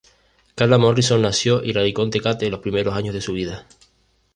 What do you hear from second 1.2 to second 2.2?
nació y radicó en